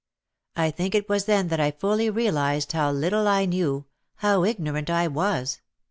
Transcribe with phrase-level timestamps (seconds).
[0.55, 3.85] I think it was then that I fully realised how little I knew,
[4.15, 5.61] how ignorant I was.